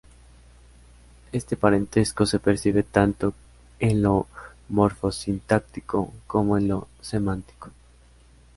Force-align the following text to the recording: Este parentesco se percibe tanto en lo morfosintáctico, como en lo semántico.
Este 1.31 1.55
parentesco 1.55 2.25
se 2.25 2.39
percibe 2.39 2.81
tanto 2.81 3.35
en 3.77 4.01
lo 4.01 4.25
morfosintáctico, 4.69 6.11
como 6.25 6.57
en 6.57 6.69
lo 6.69 6.87
semántico. 7.01 7.69